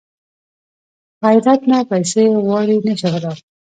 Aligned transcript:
غیرت 1.23 1.61
نه 1.71 1.79
پیسې 1.89 2.23
غواړي 2.45 2.77
نه 2.85 2.93
شهرت 3.01 3.39